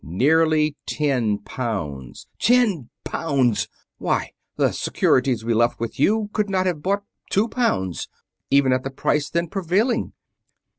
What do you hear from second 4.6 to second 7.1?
securities we left with you could not have bought